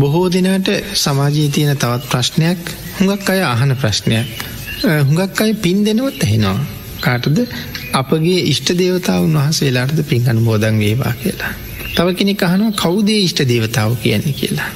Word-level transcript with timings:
බොහෝ 0.00 0.26
දිනට 0.28 0.68
සමාජී 0.96 1.48
තියෙන 1.48 1.76
තවත් 1.76 2.04
ප්‍රශ්නයක් 2.06 2.60
හුඟක් 2.96 3.30
අය 3.30 3.40
අහන 3.44 3.72
ප්‍රශ්නයක්. 3.76 4.28
හුඟක් 5.00 5.40
අයි 5.40 5.54
පින් 5.56 5.84
දෙනවත් 5.84 6.22
ඇහෙනවා. 6.22 6.58
කාටද 7.00 7.38
අපගේ 7.92 8.40
ඉෂ්ට 8.44 8.70
දේවතාවන් 8.78 9.36
වහන්සේලාටද 9.36 10.00
පින් 10.04 10.28
අනුමෝදන් 10.28 10.78
වේවා 10.78 11.14
කියලා. 11.16 11.52
තව 11.94 12.06
කෙනෙක් 12.14 12.42
අහනවා 12.42 12.72
කවුදේ 12.74 13.20
ඉෂ්ට 13.20 13.42
දේවතාව 13.48 13.92
කියන්නේ 13.98 14.34
කියලා. 14.34 14.70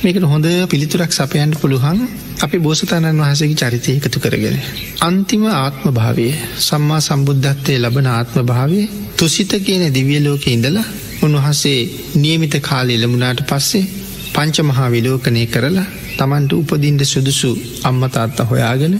මේකට 0.00 0.24
හොඳ 0.24 0.46
පිළිතුරක් 0.68 1.12
සපයන්ට 1.12 1.60
පුළුවන් 1.60 2.00
අපි 2.40 2.58
බෝසතාණන් 2.58 3.20
වහසගේ 3.20 3.56
චරිතය 3.56 3.92
එකතු 3.92 4.18
කරගෙන. 4.20 4.58
අන්තිම 5.00 5.44
ආත්ම 5.54 5.86
භාවය 5.92 6.28
සම්මා 6.60 7.00
සම්බුද්ධත්වය 7.00 7.74
ලබන 7.78 8.08
ආත්ම 8.08 8.38
භාවය 8.46 8.80
තුසිත 9.16 9.52
කියන 9.60 9.84
දිවියලෝක 9.92 10.44
ඉඳලා 10.48 10.88
උන්වහන්සේ 11.22 11.80
නියමිත 12.16 12.54
කාලෙ 12.62 12.92
එළමුණට 12.94 13.42
පස්සේ 13.50 13.86
පංච 14.34 14.56
මහා 14.62 14.88
විලෝකනය 14.88 15.42
කරලා 15.46 15.86
තමන්ට 16.16 16.52
උපදින්ට 16.54 17.02
සුදුසු 17.04 17.50
අම්මතාත්ත 17.82 18.38
හොයාගෙන 18.44 18.94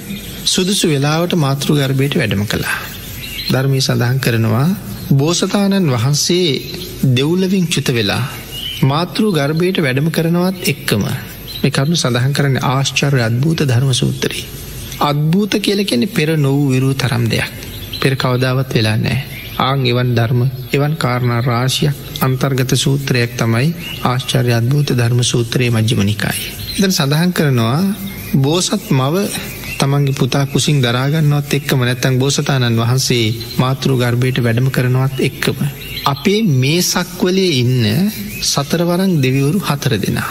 සුදුසු 0.46 0.86
වෙලාවට 0.88 1.34
මාතෘ 1.36 1.68
ගර්භයට 1.74 2.14
වැඩම 2.14 2.44
කළා. 2.46 2.78
ධර්මී 3.48 3.80
සඳහන් 3.80 4.18
කරනවා 4.18 4.68
බෝසතාණන් 5.12 5.88
වහන්සේ 5.88 6.48
දෙව්ලවින් 7.12 7.66
චුත 7.66 7.88
වෙලා 7.90 8.24
මාතෘ 8.84 9.22
ගර්භයට 9.32 9.78
වැඩම 9.78 10.08
කරනවත් 10.10 10.56
එක්කම 10.66 11.04
මේ 11.60 11.70
කරුණු 11.70 11.96
සඳහන් 11.96 12.32
කරන්න 12.32 12.58
ආශ්චර්ය 12.66 13.22
අත්භූත 13.22 13.60
ධර්ම 13.64 13.92
සූත්‍රී. 13.94 14.44
අත්භූත 15.02 15.52
කියල 15.60 15.80
කෙනෙ 15.84 16.06
පෙර 16.08 16.30
නොවූ 16.38 16.68
විරූ 16.68 16.94
තරම් 16.94 17.24
දෙයක් 17.26 17.50
පෙර 18.00 18.12
කවදාවත් 18.16 18.70
වෙලා 18.74 18.98
නෑ 18.98 19.37
ආං 19.58 19.80
එවන් 19.84 20.10
ධර්ම 20.14 20.40
එවන් 20.72 20.92
කාරණ 20.96 21.32
රාශියක් 21.42 21.96
අන්තර්ගත 22.20 22.72
සූත්‍රයක් 22.76 23.32
තමයි 23.36 23.68
ආශ්චර්ය 24.04 24.52
අත්භූත 24.52 24.90
ධර්ම 24.92 25.20
සූත්‍රයේ 25.24 25.70
මජ්ජමනිකායි. 25.70 26.42
එතන 26.76 26.92
සඳහන් 26.92 27.32
කරනවා 27.32 27.80
බෝසත් 28.36 28.84
මව 28.92 29.14
තමන්ගේ 29.78 30.14
පුතා 30.14 30.44
කුසින් 30.46 30.78
දරාගන්නවත් 30.78 31.52
එක්කම 31.54 31.80
නැත්තං 31.80 32.18
බෝසතාණන් 32.18 32.78
වහන්සේ 32.78 33.26
මාතෘ 33.58 33.90
ගර්භයට 33.94 34.38
වැඩම 34.38 34.68
කරනවත් 34.70 35.16
එක්කම. 35.20 35.58
අපේ 36.04 36.40
මේ 36.54 36.80
සක්වලේ 36.84 37.52
ඉන්න 37.54 38.12
සතරවරං 38.42 39.14
දෙවිවරු 39.22 39.60
හතර 39.60 39.94
දෙනා. 39.96 40.30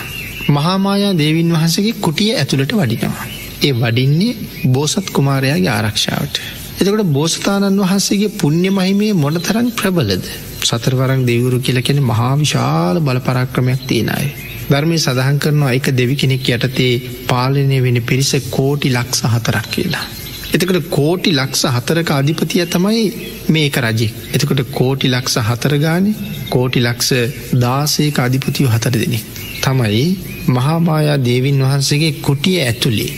මහාමායා 0.49 1.13
දේවින් 1.15 1.52
වහන්සගේ 1.52 1.99
කුටිය 1.99 2.31
ඇතුළට 2.33 2.73
වඩිනවා. 2.73 3.27
ඒ 3.61 3.73
වඩින්නේ 3.73 4.37
බෝසත් 4.69 5.07
කුමාරයාගේ 5.11 5.71
ආරක්ෂාවට. 5.71 6.37
එතකට 6.78 7.08
බෝසතාණන් 7.09 7.80
වහන්සේගේ 7.81 8.36
පුුණ්‍ය 8.36 8.70
මහිමේ 8.72 9.14
මොනතරං 9.16 9.70
ප්‍රබලද. 9.73 10.25
සතරවරං 10.64 11.22
දෙවුරු 11.25 11.58
කියලකෙන 11.59 12.00
මහා 12.03 12.33
විශාල 12.36 12.97
බලපරක්‍රමයක් 13.00 13.88
තියෙනයි. 13.88 14.28
ධර්මය 14.67 14.98
සඳහන් 14.98 15.39
කරනවා 15.39 15.72
එක 15.72 15.88
දෙවි 15.92 16.16
කෙනෙක් 16.16 16.50
යටතේ 16.50 16.92
පාලනය 17.28 17.80
වෙන 17.81 17.98
පිරිස 18.03 18.31
කෝටි 18.50 18.92
ලක්ෂ 18.92 19.23
හතරක් 19.28 19.70
කියලා. 19.72 20.03
එතකට 20.50 20.78
කෝටි 20.89 21.31
ලක්ෂ 21.31 21.64
හතරක 21.70 22.11
අධිපතිය 22.11 22.66
තමයි 22.67 23.02
මේක 23.50 23.80
රජෙක්. 23.80 24.14
එතකොට 24.31 24.61
කෝටි 24.72 25.09
ලක්ෂ 25.09 25.38
හතරගානි 25.50 26.14
කෝටි 26.50 26.80
ලක්ෂ 26.80 27.11
දාසේක 27.55 28.20
අධිපතියෝ 28.20 28.73
හතර 28.75 28.95
දෙනෙ. 28.95 29.20
තමයි 29.64 30.03
මහාමායා 30.50 31.17
දේවින් 31.22 31.64
වහන්සේගේ 31.64 32.14
කුටිය 32.22 32.59
ඇතුළේ. 32.61 33.11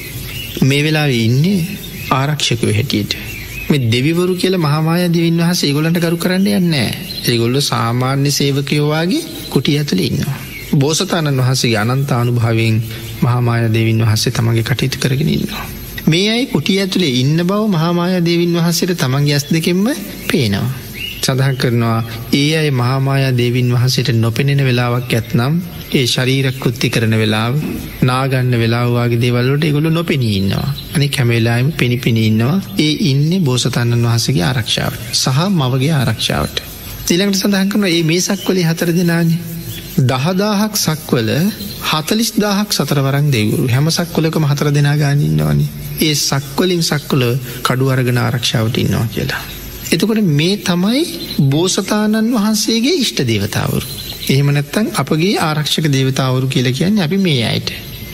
මේ 0.63 0.81
වෙලා 0.83 1.05
ඉන්නේ 1.19 1.59
ආරක්ෂකව 2.11 2.71
හැටියට. 2.71 3.28
මේ 3.69 3.81
දෙවිවරු 3.87 4.35
කියල 4.35 4.55
මහාමාය 4.57 5.07
දෙවින් 5.09 5.39
වහස 5.39 5.59
ඒගොලන්ට 5.63 5.99
කරු 5.99 6.17
කරන්න 6.17 6.47
යන්නෑ 6.51 6.91
ඒගොල්ල 7.25 7.57
සාමාන්‍ය 7.63 8.31
සේවකයෝවාගේ 8.31 9.23
කුටිය 9.49 9.77
ඇතුළ 9.77 10.01
ඉන්නවා. 10.01 10.37
බෝසතාණන් 10.75 11.39
වහන්සේ 11.39 11.75
අනන්ත 11.77 12.11
අනුභාවෙන් 12.13 12.79
මහාමාය 13.21 13.67
දෙවින් 13.69 14.01
වහන්සේ 14.01 14.33
තමගේ 14.33 14.65
කටයුතු 14.65 14.97
කරගෙන 14.99 15.29
ඉන්නවා. 15.29 15.65
මේ 16.07 16.27
අයි 16.29 16.45
කුටිය 16.47 16.77
ඇතුළේ 16.79 17.13
ඉන්න 17.15 17.39
බව 17.43 17.61
මහාමාය 17.69 18.21
දේවින් 18.21 18.53
වහන්සේට 18.55 18.97
තමන්ගේ 18.97 19.33
ඇස් 19.33 19.45
දෙකෙන්ම 19.47 19.85
පේනවා. 20.27 20.69
සඳහන් 21.19 21.55
කරනවා 21.55 21.99
ඒ 22.33 22.49
අයි 22.57 22.71
මහාමායා 22.73 23.33
දේවින් 23.33 23.69
වහන්සේට 23.71 24.09
නොපෙනෙන 24.17 24.61
වෙලාවක් 24.63 25.13
ඇත්නම් 25.13 25.55
ඒ 25.91 26.05
ශරීරක් 26.05 26.57
කෘත්ති 26.59 26.89
කරන 26.89 27.15
වෙලාව 27.15 27.53
නාගන්න 28.03 28.53
වෙලාවාගේ 28.57 29.21
දේවල්ලට 29.21 29.63
එගොලු 29.63 29.89
නොපෙනීන්නවා 29.91 30.67
අනි 30.95 31.07
කැමවෙලාම 31.09 31.71
පිණිපිණින්නවා 31.73 32.57
ඒ 32.79 32.93
ඉන්න 33.09 33.29
බෝසතන්නන් 33.43 34.07
වහසගේ 34.07 34.43
ආරක්ෂාවට 34.43 35.05
සහ 35.15 35.39
මවගේ 35.51 35.93
ආරක්ෂාවට. 35.93 36.57
තිළඟට 37.05 37.39
සඳහන් 37.39 37.69
කරන 37.69 37.87
ඒ 37.87 38.03
මේ 38.03 38.21
සක්වලි 38.21 38.63
හතර 38.63 38.91
දෙනාන්නේ. 38.93 39.39
දහදාහක් 40.01 40.75
සක්වල 40.77 41.29
හතලිස් 41.83 42.31
දාහක් 42.37 42.71
සතරවරන් 42.71 43.31
දෙවරු 43.31 43.67
හැම 43.67 43.87
සක්වලකම 43.91 44.45
හතර 44.45 44.67
දෙනා 44.71 44.97
ගානින්නවානි. 44.97 45.65
ඒ 46.01 46.15
සක්වලින් 46.17 46.83
සක්වල 46.83 47.23
කඩු 47.63 47.89
අරගෙන 47.89 48.19
ආරක්ෂාවට 48.19 48.77
ඉන්නවා 48.77 49.07
කියලා. 49.09 49.58
එතකොට 49.89 50.21
මේ 50.31 50.57
තමයි 50.59 51.03
බෝසතාණන් 51.47 52.33
වහන්සේගේ 52.33 52.97
ඉෂ්ට 52.97 53.21
දේවතාවරු. 53.25 53.85
එහෙම 54.29 54.49
නැත්තං 54.51 54.91
අපගේ 54.95 55.37
ආරක්ෂක 55.41 55.87
දේවතාවරු 55.89 56.47
කියල 56.47 56.67
කියන්නේ 56.71 57.03
අපි 57.03 57.17
මේ 57.19 57.45
අයට. 57.45 57.71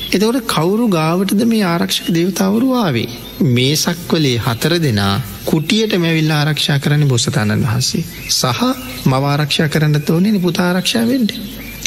එතකොට 0.08 0.46
කවුරු 0.48 0.86
ගාවටද 0.90 1.42
මේ 1.46 1.66
ආරක්ෂක 1.66 2.08
දේවතාවරු 2.10 2.70
ආවේ. 2.76 3.10
මේ 3.50 3.74
සක්වලේ 3.76 4.38
හතර 4.40 4.76
දෙනා 4.80 5.16
කුටියට 5.46 5.98
මැවිල්ල 5.98 6.32
ආරක්ෂා 6.32 6.80
කරන 6.80 7.04
බොසතාණන් 7.08 7.66
වහන්සේ. 7.66 8.04
සහ 8.30 8.62
මවාරක්ෂා 9.08 9.68
කරන්න 9.68 10.02
තෝනෙන 10.02 10.40
පුතාරක්ෂාවෙන්ට. 10.42 11.36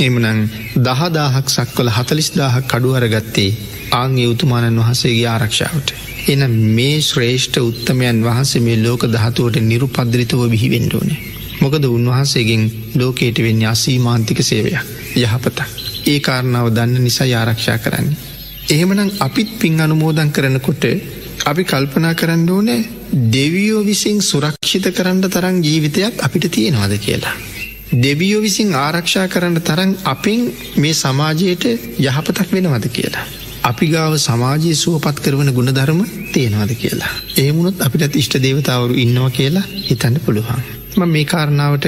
එමනං 0.00 0.44
දහදාහක් 0.80 1.48
සක්වල 1.50 1.90
හතලිස් 1.90 2.30
දාහක් 2.32 2.68
කඩුවරගත්තේ 2.68 3.50
ආංගේ 3.94 4.28
උතුමාණන් 4.28 4.80
වහන්සේගේ 4.80 5.26
ආරක්ෂාවට. 5.28 6.07
එන 6.28 6.42
මේ 6.76 6.96
ශ්‍රේෂ්ඨ 7.00 7.58
උත්තමයන් 7.60 8.18
වහන්සේ 8.22 8.60
මේ 8.60 8.78
ලෝක 8.78 9.02
දහතුවට 9.06 9.56
නිරු 9.62 9.86
පද්‍රිතව 9.88 10.40
බිහිවෙන්ඩෝනේ. 10.52 11.20
මොකද 11.62 11.84
උන්වහන්සේගෙන් 11.88 12.64
ලෝකේට 12.94 13.38
වෙන්න 13.44 13.62
අසීමාන්තික 13.66 14.40
සේවයක් 14.42 14.76
යහපතක්. 15.16 15.58
ඒ 16.06 16.18
කාරණාව 16.20 16.68
දන්න 16.70 17.04
නිසා 17.04 17.28
ආරක්ෂා 17.34 17.78
කරන්නේ. 17.78 18.18
එහෙමනම් 18.68 19.10
අපිත් 19.20 19.50
පින් 19.58 19.80
අනුමෝදන් 19.80 20.30
කරනකොට 20.30 20.84
අපි 21.44 21.62
කල්පනා 21.64 22.14
කරන්න 22.14 22.46
ඕනෑ 22.50 22.80
දෙවියෝ 23.28 23.82
විසින් 23.84 24.20
සුරක්ෂිත 24.22 24.86
කරන්න 24.92 25.24
තරම් 25.26 25.56
ජීවිතයක් 25.62 26.14
අපිට 26.20 26.50
තියෙනවාද 26.50 26.94
කියලා. 26.98 27.36
දෙවියෝ 27.98 28.42
විසින් 28.42 28.74
ආරක්ෂා 28.76 29.28
කරන්න 29.28 29.60
තරන් 29.62 29.92
අපින් 30.04 30.42
මේ 30.76 30.94
සමාජයට 30.94 31.64
යහපතක් 32.00 32.48
වෙනවද 32.52 32.88
කියලා. 32.90 33.28
අපි 33.62 33.86
ගාව 33.88 34.14
සමාජයේ 34.18 34.74
සුවපත් 34.74 35.20
කරවන 35.20 35.50
ගුණධර්ම 35.52 36.00
තියෙනවාද 36.32 36.72
කියලා. 36.74 37.12
ඒමුණොත් 37.36 37.80
අපිට 37.80 38.16
ඉෂ්ට 38.16 38.36
දේවතාවරු 38.38 38.94
ඉන්නවා 38.94 39.30
කියලා 39.30 39.66
හිතන්න 39.80 40.18
පුළුවන්. 40.20 40.62
ම 40.96 41.08
මේ 41.08 41.24
කාරණාවට 41.24 41.86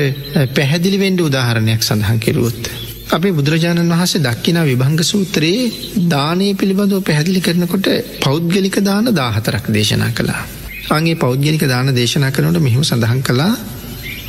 පැහැදිලි 0.54 0.98
වෙන්ඩ 0.98 1.20
උදාහරණයක් 1.20 1.82
සඳහන් 1.82 2.18
කෙරුවොත්. 2.18 2.62
අපේ 3.10 3.32
බුදුරජාණන් 3.32 3.92
වහන්සේ 3.92 4.22
දක්කින 4.22 4.58
විභංග 4.62 5.02
සූත්‍රයේ 5.02 5.72
දානය 6.08 6.54
පිළිබඳව 6.54 7.02
පැහැදිලි 7.02 7.40
කරනකොට 7.40 7.86
පෞද්ගලික 8.20 8.78
දාන 8.80 9.12
දාහතරක් 9.12 9.66
දේශනා 9.68 10.10
කළා. 10.12 10.42
අගේ 10.90 11.16
පෞද්ගලික 11.16 11.64
දාන 11.64 11.94
දේශනා 11.94 12.30
කරනට 12.30 12.60
මෙහිම 12.60 12.82
සඳහන් 12.82 13.22
කළා 13.22 13.52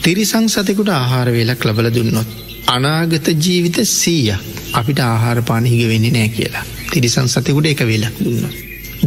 තිරිසං 0.02 0.46
සතෙකුට 0.48 0.90
ආහාර 0.92 1.30
වෙලක් 1.30 1.66
ලබල 1.66 1.90
දුන්නොත්. 1.92 2.30
අනාගත 2.68 3.28
ජීවිත 3.38 3.78
සීය 3.90 4.36
අපිට 4.74 5.00
ආහාරපාන 5.02 5.66
හිග 5.66 5.84
වෙන්නේ 5.88 6.12
නෑ 6.12 6.30
කියලා. 6.30 6.66
තිරිසං 6.92 7.28
සතෙකුට 7.28 7.68
එක 7.68 7.84
වෙලක් 7.84 8.18
දුන්න. 8.20 8.48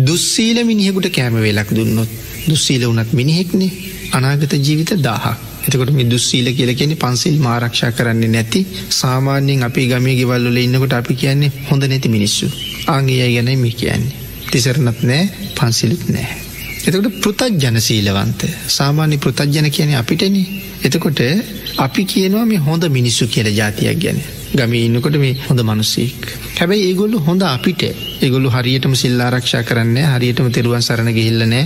දුස්සීල 0.00 0.58
මිනිහෙකුට 0.64 1.08
කෑම 1.10 1.36
වෙලක් 1.38 1.68
දුන්නොත් 1.70 2.10
දුස්සීල 2.46 2.82
වනත් 2.82 3.10
මිනිහෙක්නේ 3.12 3.70
අනාගත 4.12 4.54
ජීවිත 4.58 4.92
දාහක්. 5.00 5.38
එතකොට 5.64 5.90
මේ 5.90 6.06
දුස්සීල 6.06 6.48
කියල 6.52 6.70
කියෙන 6.74 6.96
පන්සිල් 6.96 7.36
මාරක්ෂා 7.38 7.92
කරන්නේ 7.92 8.28
නැති 8.28 8.60
සාමාන්‍යයෙන් 8.92 9.62
අපි 9.62 9.86
ගමේ 9.86 10.16
ගෙවල්ල 10.16 10.58
ඉන්නකොට 10.58 10.94
අපි 10.94 11.14
කියන්නේ 11.16 11.52
හොඳ 11.68 11.82
නැති 11.84 12.08
මිනිස්සු 12.08 12.46
ආගේ 12.86 13.20
අය 13.22 13.32
ගැන 13.34 13.50
මේ 13.58 13.74
කියන්නේ. 13.74 14.12
තිසරනත් 14.50 15.00
නෑ 15.02 15.22
පන්සිලුත් 15.54 16.04
නෑ. 16.08 16.28
එතකොට 16.84 17.18
පෘතජ්ජන 17.18 17.80
සීලවන්ත 17.80 18.40
සාමාන්‍ය 18.70 19.16
පෘතජ්ජන 19.18 19.68
කියන 19.70 19.92
අපිටන 19.94 20.36
එතකොට 20.84 21.20
අපි 21.78 22.02
කියනවා 22.06 22.44
මේ 22.44 22.60
හොඳ 22.60 22.84
මිනිස්සු 22.90 23.26
කියල 23.26 23.48
ජාතියක් 23.52 23.98
ගැන 23.98 24.18
ගම 24.54 24.74
ඉන්නකොට 24.78 25.18
මේ 25.18 25.34
හොඳ 25.44 25.60
මනුස්සෙක් 25.62 26.22
හැබැයි 26.58 26.86
ඒගොල්ලු 26.86 27.24
හොඳ 27.26 27.42
අපිට 27.46 27.82
ඒගොලු 28.20 28.48
හරියටම 28.50 28.94
සිල්ලාරක්ෂා 28.96 29.62
කරන්න 29.62 29.98
හරියටම 30.12 30.48
තෙරුවන් 30.50 30.82
සරණ 30.82 31.12
ගිහිල්ලනෑ 31.12 31.64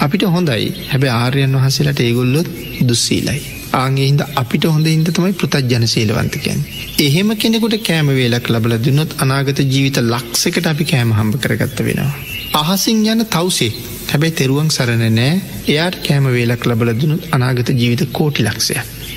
අපිට 0.00 0.22
හොඳයි 0.28 0.68
හැබැ 0.90 1.10
ආර්යන් 1.14 1.56
වහන්සේලට 1.56 2.00
ඒගොල්ලොත් 2.00 2.48
දුස්සීලයි. 2.82 3.40
ආගේ 3.74 4.06
හිද 4.06 4.22
අපිට 4.34 4.64
හොඳ 4.66 4.86
හිද 4.86 5.10
තමයි 5.10 5.34
පෘතජ්ජන 5.34 5.86
සේලවන්තකයන්. 5.86 6.64
එහෙම 7.00 7.36
කෙනෙකුට 7.36 7.76
කෑම 7.82 8.10
වේලක් 8.12 8.48
ලබල 8.48 8.76
දුන්නොත් 8.80 9.16
අනාගත 9.18 9.62
ජීවිත 9.66 10.02
ලක්සකට 10.04 10.66
අපි 10.66 10.84
කෑම 10.86 11.12
හම්බ 11.12 11.38
කරගත්ත 11.38 11.86
වෙනවා. 11.86 12.12
අහසින් 12.52 13.06
යන 13.06 13.22
තවසේ 13.26 13.72
හැබැයි 14.04 14.34
තෙරුවන් 14.34 14.70
සරණ 14.70 15.04
නෑ 15.12 15.34
එයාට 15.66 15.96
කෑම 16.02 16.24
වේලක් 16.28 16.64
ලබල 16.66 16.90
දුනුත් 16.94 17.28
අනාගත 17.30 17.68
ජීවිත 17.72 18.02
කෝටි 18.12 18.42
ලක්ෂය. 18.42 18.74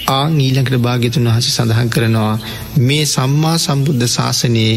ආං 0.09 0.35
ඊලකට 0.39 0.75
භාගතුන් 0.77 1.29
වහස 1.29 1.47
සඳහන් 1.51 1.89
කරනවා 1.89 2.35
මේ 2.79 3.05
සම්මා 3.07 3.55
සම්බුද්ධ 3.57 4.05
ශාසනයේ 4.07 4.75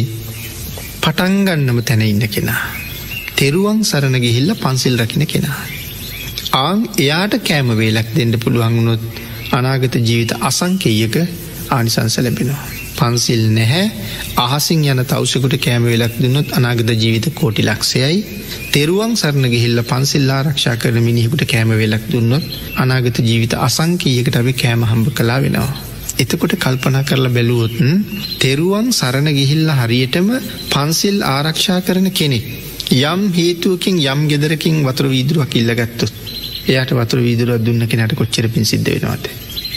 පටන්ගන්නම 1.03 1.82
තැන 1.82 2.03
ඉන්න 2.03 2.25
කෙනා. 2.29 2.62
තෙරුවන් 3.37 3.85
සරණ 3.85 4.17
ගිහිල්ල 4.19 4.55
පන්සිල් 4.56 4.99
රකින 4.99 5.26
කෙනා. 5.26 5.61
ආං 6.55 6.88
එයාට 6.97 7.37
කෑම 7.43 7.76
වේලක් 7.76 8.11
දෙන්න 8.17 8.35
පුළුවන් 8.38 8.76
වුණොත් 8.76 9.05
අනාගත 9.52 10.00
ජීවිත 10.00 10.32
අසංකේයක 10.43 11.17
ආනිසංස 11.70 12.19
ලැබෙනවා. 12.19 12.86
පන්සිල් 12.99 13.43
නැහැ 13.51 13.85
අහසින් 14.39 14.85
යන 14.87 15.03
තවසකුට 15.05 15.57
කෑම 15.61 15.87
වෙලක් 15.87 16.15
දුන්නොත් 16.19 16.53
අනාගත 16.53 16.91
ජීවිත 16.95 17.27
කෝටි 17.35 17.65
ලක්ෂයයි 17.65 18.19
තෙරුවන් 18.73 19.13
සරණ 19.15 19.47
ගිහිල්ල 19.49 19.83
පන්සිල් 19.85 20.31
ආරක්ෂා 20.31 20.77
කරන 20.77 20.99
මිනිහෙකුට 21.01 21.45
කෑම 21.47 21.71
වෙලක් 21.75 22.07
දුන්නොත් 22.11 22.47
අනාගත 22.77 23.19
ජීවිත 23.23 23.55
අසංකීයකට 23.61 24.37
අපි 24.37 24.53
කෑම 24.55 24.83
හම්බ 24.85 25.09
කලා 25.13 25.39
වෙනවා. 25.41 25.73
එතකොට 26.19 26.55
කල්පනා 26.57 27.05
කරලා 27.05 27.33
බැලුවොත්න් 27.33 27.91
තෙරුවන් 28.39 28.89
සරණ 28.93 29.31
ගිහිල්ල 29.33 29.71
හරියටම 29.73 30.29
පන්සිල් 30.71 31.19
ආරක්ෂා 31.27 31.81
කරන 31.83 32.09
කෙනෙක්. 32.13 32.47
යම් 33.05 33.23
හේතුවකින් 33.33 33.97
යම් 34.05 34.21
ගෙදරකින් 34.29 34.77
වතුර 34.83 35.09
වීදුරුවක් 35.09 35.57
ඉල්ලගත්තුත් 35.57 36.13
එයට 36.69 36.93
වතුර 36.93 37.21
වීදුරුවක් 37.21 37.63
දුන්න 37.63 37.89
කෙනට 37.89 38.15
කොච්චර 38.15 38.49
පින් 38.49 38.65
සිද්ධ 38.65 38.91
වෙනවාද. 38.91 39.25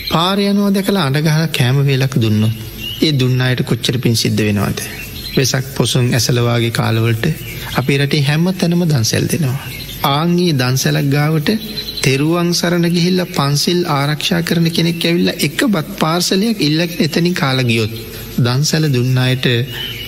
පාරයනවා 0.09 0.71
දැකලා 0.71 1.05
අඩගහල 1.05 1.47
කෑම 1.51 1.79
වේලක් 1.85 2.15
දුන්නොත් 2.17 2.78
ඒ 3.01 3.11
දුන්න 3.13 3.41
අයට 3.41 3.61
කොච්චර 3.63 3.95
පින් 3.97 4.15
සිද්ධ 4.15 4.41
වෙනවාද. 4.41 4.79
වෙසක් 5.35 5.65
පොසුන් 5.75 6.07
ඇසලවාගේ 6.13 6.71
කාලවලට 6.71 7.25
අපි 7.73 7.97
රටේ 7.97 8.23
හැම්ම 8.23 8.47
තැනම 8.53 8.83
දන්සැල් 8.85 9.27
දෙනවා. 9.27 9.59
ආංගේ 10.09 10.53
දන්සැලක් 10.53 11.07
ගාවට 11.09 11.49
තෙරුවන් 12.01 12.49
සරණ 12.53 12.87
ගිහිල්ල 12.89 13.21
පන්සිල් 13.29 13.79
ආරක්ෂා 13.89 14.41
කරන 14.41 14.67
කෙනෙක් 14.71 15.03
ඇවිල්ල 15.03 15.29
එක 15.39 15.59
බත් 15.67 15.97
පාර්සලයක් 15.99 16.59
ඉල්ලක් 16.61 16.93
එතනින් 16.99 17.35
කාලගියොත්. 17.35 17.93
දන්සැල 18.39 18.85
දුන්නායට 18.89 19.47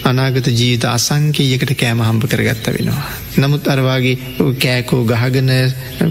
අනාගත 0.04 0.48
ජීවිත 0.52 0.86
අසංකයකට 0.88 1.74
කෑම 1.76 2.02
හම්ප 2.02 2.28
කරගත්ත 2.28 2.68
වෙනවා. 2.70 3.04
නමුත් 3.38 3.68
අරවාගේ 3.68 4.16
කෑකෝ 4.58 5.02
ගහගන 5.06 5.52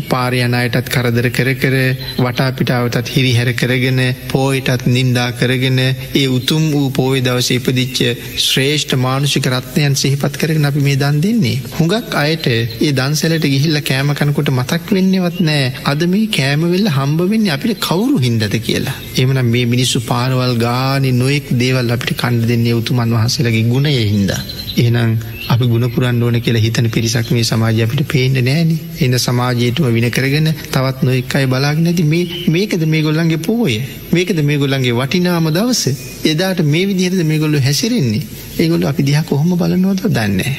පාරයනයටත් 0.09 0.89
කරදර 0.89 1.27
කර 1.31 1.51
කර 1.57 1.77
වටාපිටාවටත් 2.19 3.11
හිරි 3.11 3.33
හැර 3.35 3.51
කරගෙන 3.55 4.01
පෝයිටත් 4.29 4.87
නින්දා 4.89 5.27
කරගෙන 5.33 5.81
ඒ 5.81 6.27
උතුම් 6.31 6.71
වූ 6.71 6.91
පෝය 6.91 7.21
දවස 7.21 7.51
ඉපදිච්ච 7.53 8.01
ශ්‍රේෂ්ඨ 8.39 8.97
මානුෂික 8.99 9.49
රත්නයන් 9.49 9.97
සිහිපත් 9.97 10.39
කරගෙන 10.39 10.65
අපි 10.65 10.81
මේ 10.81 10.97
දන් 10.97 11.21
දෙන්නේ. 11.21 11.61
හුඟක් 11.73 12.17
අයට 12.17 12.47
ඒ 12.49 12.93
දන්සැලට 12.93 13.47
ගිහිල්ල 13.47 13.81
කෑමකනකොට 13.83 14.53
මතක් 14.53 14.97
වෙන්නවත් 14.97 15.43
නෑ 15.43 15.67
අද 15.87 16.07
මේ 16.07 16.31
කෑමවෙල්ල 16.31 16.89
හම්බවෙන්නේ 16.91 17.55
අපිට 17.57 17.81
කවුරු 17.81 18.19
හින්දද 18.21 18.57
කියලා. 18.61 18.97
එමන 19.19 19.43
මේ 19.47 19.67
මිනිස්සු 19.67 20.01
පාරවල් 20.03 20.57
ගානි 20.59 21.13
නොෙක් 21.15 21.53
දේවල් 21.57 21.91
අපිට 21.91 22.17
කණ්ඩ 22.17 22.51
දෙන්නේ 22.51 22.75
උතුමන් 22.75 23.15
වහසලගේ 23.15 23.65
ගුණය 23.81 23.93
හින්දා. 24.07 24.41
එහෙනම් 24.77 25.13
අපි 25.49 25.65
ගුණපුරන් 25.67 26.23
ඕන 26.23 26.37
කියලා 26.39 26.63
හිතන 26.63 26.89
පිරිසක් 26.89 27.31
මේ 27.31 27.45
සමාජය 27.45 27.83
අපිට 27.83 28.03
පේන්න 28.07 28.37
නෑන 28.41 28.71
එන්න 28.99 29.19
සමාජයටම 29.19 29.89
වින 29.91 30.09
කරගෙන 30.11 30.49
තවත් 30.67 30.99
නොෙක් 31.03 31.35
අයි 31.35 31.47
බලාගෙන 31.47 31.87
ඇති 31.87 32.05
මේ 32.05 32.25
මේකද 32.49 32.85
මේ 32.87 33.03
ගොල්ලන්ගේ 33.03 33.41
පෝය 33.41 33.77
මේකද 34.13 34.43
මේ 34.43 34.59
ගොල්ලන්ගේ 34.59 34.95
වටිනාම 34.95 35.49
දවස 35.51 35.83
එදාට 36.27 36.63
මේ 36.67 36.85
විදිහද 36.87 37.23
මේ 37.25 37.39
ගොල්ලු 37.39 37.61
හැසිරෙන්නේ 37.61 38.25
ඒගොල්ල 38.59 38.85
අපි 38.85 39.03
දිහ 39.03 39.23
කොහොම 39.25 39.55
බලනවද 39.55 40.03
දන්නේ. 40.09 40.53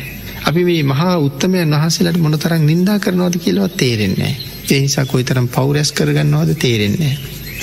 අපි 0.44 0.62
මේ 0.64 0.84
මහා 0.84 1.16
උත්තමයන් 1.20 1.76
වහන්සේලට 1.76 2.18
මොනතරම් 2.18 2.64
නින්දා 2.64 2.98
කරනවද 3.00 3.36
කියලවත් 3.40 3.78
තේරෙන්නේ. 3.78 4.34
ඒ 4.72 4.80
නිසා 4.80 5.06
කොයිතරම් 5.06 5.48
පෞරැස් 5.50 5.92
කරගන්නවද 5.92 6.52
තේරෙන්නේ. 6.58 7.14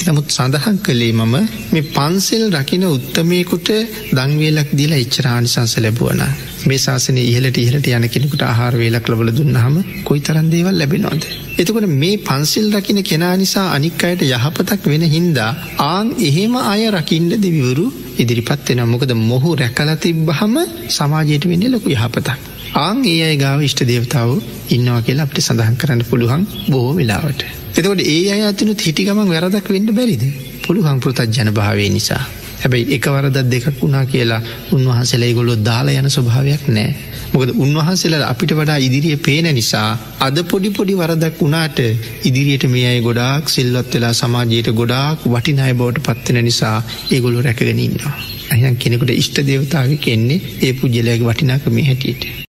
නමුත් 0.01 0.29
සඳහන් 0.31 0.77
කළේ 0.81 1.13
මම 1.13 1.35
මේ 1.69 1.87
පන්සෙල් 1.89 2.45
රකින 2.53 2.85
උත්තමයකුට 2.89 3.69
දංවේලක් 4.13 4.71
දිලා 4.73 4.99
ඉච්චරානිසංස 4.99 5.75
ලැබුවන. 5.79 6.23
මේ 6.65 6.79
ශාසනය 6.79 7.23
ඉහලට 7.23 7.59
ඉහලට 7.59 7.89
යන 7.91 8.07
කෙනෙකුට 8.09 8.43
ආහාර 8.43 8.75
වේලක් 8.75 9.09
ලබල 9.09 9.31
දුන්නහම 9.33 9.77
කොයි 10.05 10.21
තරන් 10.21 10.49
දේවල් 10.51 10.79
ලැබෙනොද. 10.79 11.23
එතකොට 11.57 11.89
මේ 11.95 12.17
පන්සිල් 12.21 12.69
රකින 12.73 13.01
කෙනා 13.03 13.35
නිසා 13.37 13.67
අනික් 13.71 14.05
අයට 14.05 14.23
යහපතක් 14.29 14.87
වෙන 14.87 15.07
හින්දා 15.09 15.51
ආං 15.87 16.09
එහෙම 16.23 16.55
අය 16.65 16.83
රකින්ඩ 16.91 17.39
දෙවිවරු 17.39 17.87
ඉදිරිපත් 18.19 18.69
වෙන 18.71 18.85
මොකද 18.87 19.13
මොහු 19.25 19.57
රැකලතිබ්බහම 19.57 20.57
සමාජයට 20.91 21.47
වෙන්න 21.47 21.71
ලොකු 21.71 21.89
යහපතක්. 21.91 22.37
ආං 22.79 22.99
ඒ 23.07 23.21
අය 23.23 23.37
ගාව 23.37 23.63
ඉෂ්ට 23.63 23.87
දේවතාව 23.87 24.35
ඉන්නවා 24.71 25.01
කියලා 25.03 25.27
අපට 25.27 25.41
සඳහන් 25.41 25.81
කරන්න 25.81 26.05
පුළුවන් 26.05 26.45
බොහෝ 26.69 26.95
වෙලාවට. 26.95 27.58
එතකොට 27.79 28.01
ඒ 28.05 28.31
අය 28.33 28.43
අතනුත් 28.45 28.81
හිටිගමන් 28.81 29.29
වැරදක් 29.29 29.69
වෙන්න 29.71 29.91
බැරිද 29.93 30.23
පුළුවන් 30.65 31.01
පෘතත් 31.01 31.29
ජන 31.31 31.51
භාවය 31.53 31.85
නිසා. 31.91 32.23
හැබැයි 32.61 32.95
එක 32.95 33.05
වරදත් 33.07 33.45
දෙකක් 33.45 33.67
වුණා 33.81 34.05
කියලා 34.05 34.41
උන්වහන්සේලා 34.73 35.29
ගොලො 35.33 35.55
දාලා 35.59 36.01
යන 36.01 36.09
ස්වභාවයක් 36.09 36.65
නෑ. 36.69 36.91
මොකද 37.33 37.53
උන්වහන්සේලා 37.57 38.31
අපිට 38.31 38.55
වඩා 38.55 38.79
ඉදිරිය 38.79 39.17
පේන 39.19 39.47
නිසා 39.55 39.91
අද 40.21 40.43
පොඩි 40.45 40.71
පොඩි 40.71 40.95
වරදක් 40.95 41.39
වුණාට 41.39 41.79
ඉදිරියට 42.25 42.67
මේ 42.67 42.89
අය 42.89 43.01
ගොඩාක් 43.01 43.45
සිල්වත් 43.49 43.95
වෙලා 43.95 44.13
සමාජයට 44.15 44.73
ගොඩාක් 44.73 45.29
වටිනාය 45.29 45.75
බවට 45.75 46.05
පත්වෙන 46.09 46.45
නිසා 46.45 46.77
ඒගොලු 47.13 47.47
රැකගෙන 47.47 47.81
ඉන්නවා. 47.81 48.15
අහන් 48.51 48.77
කෙනෙකුට 48.77 49.15
ඉෂ්ට 49.15 49.41
දේවතාව 49.47 49.97
කෙන්නේ 50.01 50.43
ඒ 50.61 50.75
පුද්ගලයාගේ 50.75 51.31
වටිනාකම 51.31 51.83
හැටියට. 51.85 52.47